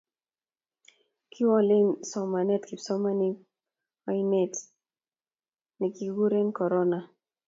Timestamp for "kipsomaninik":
2.67-3.37